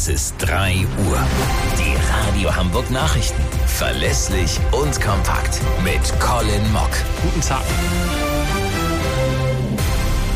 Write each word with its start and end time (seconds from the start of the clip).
Es 0.00 0.08
ist 0.08 0.36
3 0.38 0.76
Uhr. 0.76 1.18
Die 1.76 1.94
Radio 2.10 2.56
Hamburg 2.56 2.90
Nachrichten. 2.90 3.42
Verlässlich 3.66 4.58
und 4.72 4.98
kompakt. 4.98 5.60
Mit 5.84 6.00
Colin 6.18 6.72
Mock. 6.72 6.88
Guten 7.20 7.42
Tag. 7.42 7.62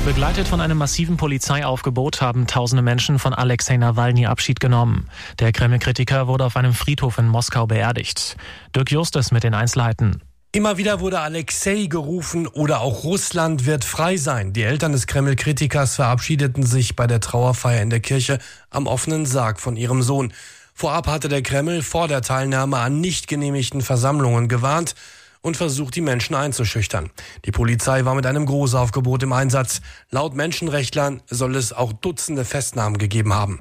Begleitet 0.05 0.49
von 0.49 0.61
einem 0.61 0.77
massiven 0.77 1.17
Polizeiaufgebot 1.17 2.21
haben 2.21 2.47
tausende 2.47 2.83
Menschen 2.83 3.19
von 3.19 3.33
Alexei 3.33 3.79
Nawalny 3.79 4.27
Abschied 4.27 4.61
genommen. 4.61 5.09
Der 5.39 5.51
Kreml-Kritiker 5.51 6.27
wurde 6.27 6.45
auf 6.45 6.59
einem 6.59 6.75
Friedhof 6.75 7.17
in 7.17 7.27
Moskau 7.27 7.67
beerdigt. 7.67 8.37
Dirk 8.77 8.91
Justus 8.91 9.33
mit 9.33 9.45
den 9.45 9.55
Einzelheiten. 9.55 10.21
Immer 10.55 10.77
wieder 10.77 11.01
wurde 11.01 11.19
Alexei 11.19 11.87
gerufen 11.87 12.47
oder 12.47 12.81
auch 12.81 13.03
Russland 13.03 13.67
wird 13.67 13.85
frei 13.85 14.17
sein. 14.17 14.53
Die 14.53 14.63
Eltern 14.63 14.93
des 14.93 15.09
Kreml-Kritikers 15.09 15.97
verabschiedeten 15.97 16.63
sich 16.63 16.95
bei 16.95 17.09
der 17.09 17.19
Trauerfeier 17.19 17.83
in 17.83 17.91
der 17.91 17.99
Kirche 17.99 18.39
am 18.71 18.87
offenen 18.87 19.27
Sarg 19.27 19.59
von 19.59 19.77
ihrem 19.77 20.01
Sohn. 20.01 20.33
Vorab 20.73 21.09
hatte 21.09 21.29
der 21.29 21.43
Kreml 21.43 21.83
vor 21.83 22.07
der 22.07 22.23
Teilnahme 22.23 22.79
an 22.79 23.01
nicht 23.01 23.27
genehmigten 23.27 23.81
Versammlungen 23.81 24.47
gewarnt 24.47 24.95
und 25.41 25.57
versucht, 25.57 25.97
die 25.97 26.03
Menschen 26.03 26.37
einzuschüchtern. 26.37 27.11
Die 27.47 27.51
Polizei 27.51 28.05
war 28.05 28.15
mit 28.15 28.25
einem 28.25 28.47
Großaufgebot 28.47 29.25
im 29.25 29.33
Einsatz. 29.33 29.81
Laut 30.13 30.37
Menschenrechtlern 30.37 31.21
soll 31.29 31.57
es 31.57 31.73
auch 31.73 31.93
Dutzende 31.93 32.45
Festnahmen 32.45 32.99
gegeben 32.99 33.35
haben. 33.35 33.59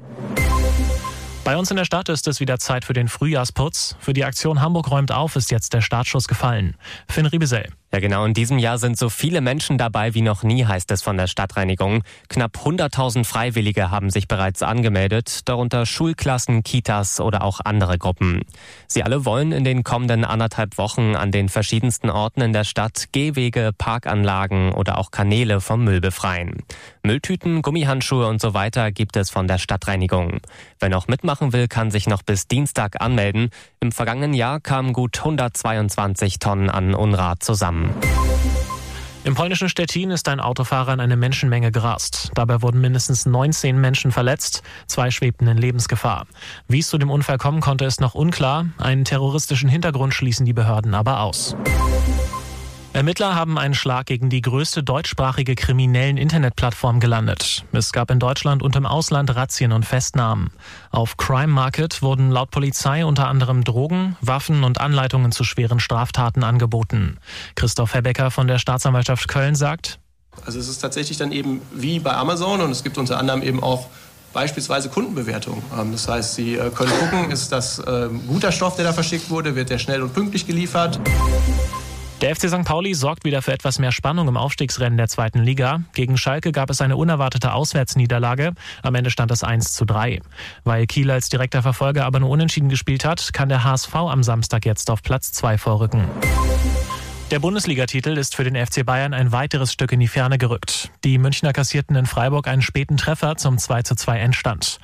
Bei 1.44 1.58
uns 1.58 1.70
in 1.70 1.76
der 1.76 1.84
Stadt 1.84 2.08
ist 2.08 2.26
es 2.26 2.40
wieder 2.40 2.58
Zeit 2.58 2.86
für 2.86 2.94
den 2.94 3.06
Frühjahrsputz. 3.06 3.96
Für 4.00 4.14
die 4.14 4.24
Aktion 4.24 4.62
Hamburg 4.62 4.90
räumt 4.90 5.12
auf 5.12 5.36
ist 5.36 5.50
jetzt 5.50 5.74
der 5.74 5.82
Startschuss 5.82 6.26
gefallen. 6.26 6.74
Finn 7.06 7.26
Riebesell. 7.26 7.68
Ja, 7.94 8.00
genau. 8.00 8.24
In 8.24 8.34
diesem 8.34 8.58
Jahr 8.58 8.78
sind 8.78 8.98
so 8.98 9.08
viele 9.08 9.40
Menschen 9.40 9.78
dabei 9.78 10.14
wie 10.14 10.20
noch 10.20 10.42
nie, 10.42 10.64
heißt 10.64 10.90
es 10.90 11.00
von 11.00 11.16
der 11.16 11.28
Stadtreinigung. 11.28 12.02
Knapp 12.28 12.56
100.000 12.56 13.24
Freiwillige 13.24 13.92
haben 13.92 14.10
sich 14.10 14.26
bereits 14.26 14.64
angemeldet, 14.64 15.48
darunter 15.48 15.86
Schulklassen, 15.86 16.64
Kitas 16.64 17.20
oder 17.20 17.44
auch 17.44 17.60
andere 17.64 17.96
Gruppen. 17.96 18.40
Sie 18.88 19.04
alle 19.04 19.24
wollen 19.24 19.52
in 19.52 19.62
den 19.62 19.84
kommenden 19.84 20.24
anderthalb 20.24 20.76
Wochen 20.76 21.14
an 21.14 21.30
den 21.30 21.48
verschiedensten 21.48 22.10
Orten 22.10 22.40
in 22.40 22.52
der 22.52 22.64
Stadt 22.64 23.10
Gehwege, 23.12 23.70
Parkanlagen 23.78 24.72
oder 24.72 24.98
auch 24.98 25.12
Kanäle 25.12 25.60
vom 25.60 25.84
Müll 25.84 26.00
befreien. 26.00 26.64
Mülltüten, 27.04 27.62
Gummihandschuhe 27.62 28.26
und 28.26 28.40
so 28.40 28.54
weiter 28.54 28.90
gibt 28.90 29.16
es 29.16 29.30
von 29.30 29.46
der 29.46 29.58
Stadtreinigung. 29.58 30.40
Wer 30.80 30.88
noch 30.88 31.06
mitmachen 31.06 31.52
will, 31.52 31.68
kann 31.68 31.92
sich 31.92 32.08
noch 32.08 32.24
bis 32.24 32.48
Dienstag 32.48 33.00
anmelden. 33.00 33.50
Im 33.78 33.92
vergangenen 33.92 34.34
Jahr 34.34 34.58
kamen 34.58 34.92
gut 34.92 35.18
122 35.18 36.40
Tonnen 36.40 36.70
an 36.70 36.94
Unrat 36.94 37.44
zusammen. 37.44 37.83
Im 39.24 39.34
polnischen 39.34 39.70
Stettin 39.70 40.10
ist 40.10 40.28
ein 40.28 40.38
Autofahrer 40.38 40.92
in 40.92 41.00
eine 41.00 41.16
Menschenmenge 41.16 41.72
gerast. 41.72 42.30
Dabei 42.34 42.60
wurden 42.60 42.82
mindestens 42.82 43.24
19 43.24 43.80
Menschen 43.80 44.12
verletzt, 44.12 44.62
zwei 44.86 45.10
schwebten 45.10 45.48
in 45.48 45.56
Lebensgefahr. 45.56 46.26
Wie 46.68 46.80
es 46.80 46.88
zu 46.88 46.98
dem 46.98 47.10
Unfall 47.10 47.38
kommen 47.38 47.62
konnte, 47.62 47.86
ist 47.86 48.02
noch 48.02 48.14
unklar. 48.14 48.66
Einen 48.76 49.06
terroristischen 49.06 49.70
Hintergrund 49.70 50.12
schließen 50.12 50.44
die 50.44 50.52
Behörden 50.52 50.94
aber 50.94 51.20
aus. 51.20 51.56
Ermittler 52.94 53.34
haben 53.34 53.58
einen 53.58 53.74
Schlag 53.74 54.06
gegen 54.06 54.30
die 54.30 54.40
größte 54.40 54.84
deutschsprachige 54.84 55.56
kriminellen 55.56 56.16
Internetplattform 56.16 57.00
gelandet. 57.00 57.64
Es 57.72 57.92
gab 57.92 58.08
in 58.08 58.20
Deutschland 58.20 58.62
und 58.62 58.76
im 58.76 58.86
Ausland 58.86 59.34
Razzien 59.34 59.72
und 59.72 59.84
Festnahmen. 59.84 60.52
Auf 60.92 61.16
Crime 61.16 61.48
Market 61.48 62.02
wurden 62.02 62.30
laut 62.30 62.52
Polizei 62.52 63.04
unter 63.04 63.26
anderem 63.26 63.64
Drogen, 63.64 64.16
Waffen 64.20 64.62
und 64.62 64.80
Anleitungen 64.80 65.32
zu 65.32 65.42
schweren 65.42 65.80
Straftaten 65.80 66.44
angeboten. 66.44 67.18
Christoph 67.56 67.94
Herbecker 67.94 68.30
von 68.30 68.46
der 68.46 68.60
Staatsanwaltschaft 68.60 69.26
Köln 69.26 69.56
sagt, 69.56 69.98
also 70.46 70.60
es 70.60 70.68
ist 70.68 70.78
tatsächlich 70.78 71.18
dann 71.18 71.32
eben 71.32 71.62
wie 71.72 71.98
bei 71.98 72.12
Amazon 72.14 72.60
und 72.60 72.70
es 72.70 72.84
gibt 72.84 72.96
unter 72.96 73.18
anderem 73.18 73.42
eben 73.42 73.60
auch 73.60 73.88
beispielsweise 74.32 74.88
Kundenbewertungen. 74.88 75.64
Ähm, 75.76 75.90
das 75.90 76.06
heißt, 76.06 76.36
Sie 76.36 76.54
äh, 76.54 76.70
können 76.70 76.92
gucken, 77.00 77.32
ist 77.32 77.50
das 77.50 77.82
ähm, 77.88 78.24
guter 78.28 78.52
Stoff, 78.52 78.76
der 78.76 78.84
da 78.84 78.92
verschickt 78.92 79.30
wurde, 79.30 79.56
wird 79.56 79.70
der 79.70 79.78
schnell 79.78 80.00
und 80.00 80.14
pünktlich 80.14 80.46
geliefert. 80.46 81.00
Der 82.20 82.34
FC 82.34 82.48
St. 82.48 82.64
Pauli 82.64 82.94
sorgt 82.94 83.24
wieder 83.24 83.42
für 83.42 83.52
etwas 83.52 83.78
mehr 83.78 83.92
Spannung 83.92 84.28
im 84.28 84.36
Aufstiegsrennen 84.36 84.96
der 84.96 85.08
zweiten 85.08 85.40
Liga. 85.40 85.82
Gegen 85.94 86.16
Schalke 86.16 86.52
gab 86.52 86.70
es 86.70 86.80
eine 86.80 86.96
unerwartete 86.96 87.52
Auswärtsniederlage. 87.52 88.52
Am 88.82 88.94
Ende 88.94 89.10
stand 89.10 89.30
es 89.30 89.42
1 89.42 89.74
zu 89.74 89.84
3. 89.84 90.20
Weil 90.62 90.86
Kiel 90.86 91.10
als 91.10 91.28
direkter 91.28 91.62
Verfolger 91.62 92.06
aber 92.06 92.20
nur 92.20 92.30
unentschieden 92.30 92.68
gespielt 92.68 93.04
hat, 93.04 93.32
kann 93.32 93.48
der 93.48 93.64
HSV 93.64 93.94
am 93.94 94.22
Samstag 94.22 94.64
jetzt 94.64 94.90
auf 94.90 95.02
Platz 95.02 95.32
2 95.32 95.58
vorrücken. 95.58 96.04
Der 97.30 97.40
Bundesligatitel 97.40 98.16
ist 98.16 98.36
für 98.36 98.44
den 98.44 98.54
FC 98.54 98.86
Bayern 98.86 99.12
ein 99.12 99.32
weiteres 99.32 99.72
Stück 99.72 99.90
in 99.92 100.00
die 100.00 100.08
Ferne 100.08 100.38
gerückt. 100.38 100.90
Die 101.02 101.18
Münchner 101.18 101.52
kassierten 101.52 101.96
in 101.96 102.06
Freiburg 102.06 102.46
einen 102.46 102.62
späten 102.62 102.96
Treffer 102.96 103.36
zum 103.36 103.58
2 103.58 103.82
zu 103.82 103.96
2 103.96 104.18
Endstand. 104.18 104.78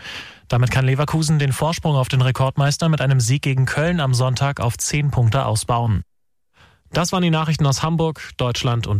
Damit 0.48 0.72
kann 0.72 0.84
Leverkusen 0.84 1.38
den 1.38 1.52
Vorsprung 1.52 1.94
auf 1.94 2.08
den 2.08 2.22
Rekordmeister 2.22 2.88
mit 2.88 3.00
einem 3.00 3.20
Sieg 3.20 3.42
gegen 3.42 3.66
Köln 3.66 4.00
am 4.00 4.14
Sonntag 4.14 4.58
auf 4.58 4.76
10 4.76 5.12
Punkte 5.12 5.44
ausbauen. 5.44 6.02
Das 6.92 7.12
waren 7.12 7.22
die 7.22 7.30
Nachrichten 7.30 7.66
aus 7.66 7.84
Hamburg, 7.84 8.30
Deutschland 8.36 8.88
und 8.88 8.88